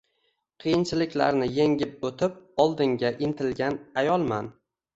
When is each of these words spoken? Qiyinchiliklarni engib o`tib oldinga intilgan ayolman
Qiyinchiliklarni 0.63 1.49
engib 1.67 2.09
o`tib 2.11 2.41
oldinga 2.65 3.15
intilgan 3.29 3.81
ayolman 4.05 4.53